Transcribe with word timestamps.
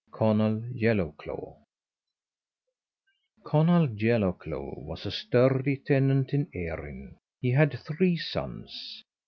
CONALL 0.11 0.63
YELLOWCLAW 0.73 1.57
Conall 3.43 3.87
Yellowclaw 3.95 4.79
was 4.83 5.05
a 5.05 5.11
sturdy 5.11 5.77
tenant 5.77 6.33
in 6.33 6.47
Erin: 6.55 7.17
he 7.39 7.51
had 7.51 7.73
three 7.77 8.17
sons. 8.17 9.03